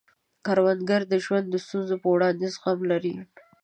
کروندګر 0.45 1.01
د 1.11 1.13
ژوند 1.25 1.45
د 1.49 1.55
ستونزو 1.65 1.95
په 2.03 2.07
وړاندې 2.15 2.45
زغم 2.55 2.79
لري 2.91 3.13